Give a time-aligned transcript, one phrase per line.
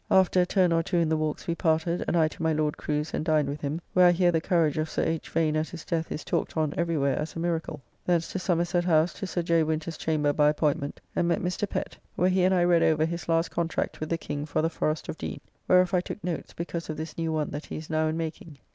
[0.09, 2.75] After a turn or two in the walks we parted, and I to my Lord
[2.75, 5.29] Crew's and dined with him; where I hear the courage of Sir H.
[5.29, 7.83] Vane at his death is talked on every where as a miracle.
[8.03, 9.61] Thence to Somerset House to Sir J.
[9.61, 11.69] Winter's chamber by appointment, and met Mr.
[11.69, 14.71] Pett, where he and I read over his last contract with the King for the
[14.71, 17.87] Forest of Dean, whereof I took notes because of this new one that he is
[17.87, 18.57] now in making.